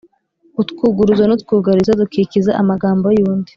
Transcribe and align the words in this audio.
utwuguruzo 0.61 1.23
n‟utwugarizo: 1.25 1.91
dukikiza 2.01 2.51
amagambo 2.61 3.07
y‟undi 3.17 3.49